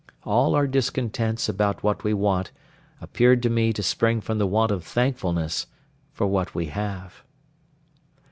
[0.23, 2.51] All our discontents about what we want
[3.01, 5.67] appeared to me to spring from the want of thankfulness
[6.11, 7.23] for what we have.